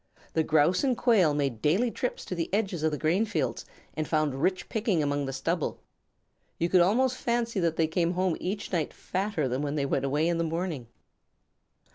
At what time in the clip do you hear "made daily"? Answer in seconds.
1.35-1.91